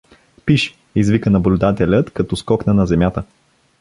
—Пиш!— 0.45 0.75
извика 0.95 1.29
наблюдателят, 1.29 2.11
като 2.11 2.35
скокна 2.35 2.73
на 2.73 2.85
земята. 2.85 3.23